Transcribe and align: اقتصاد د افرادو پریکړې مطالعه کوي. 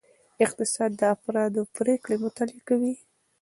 اقتصاد 0.45 0.91
د 0.97 1.01
افرادو 1.15 1.61
پریکړې 1.75 2.15
مطالعه 2.25 2.61
کوي. 2.69 2.93